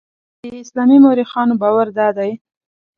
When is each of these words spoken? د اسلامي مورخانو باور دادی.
د 0.41 0.43
اسلامي 0.63 0.97
مورخانو 1.03 1.53
باور 1.61 1.87
دادی. 1.97 2.31